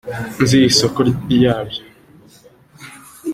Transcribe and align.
nzi 0.41 0.57
isoko 0.69 0.99
yabyo. 1.43 1.81